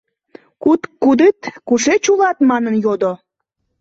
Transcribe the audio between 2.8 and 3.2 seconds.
йодо.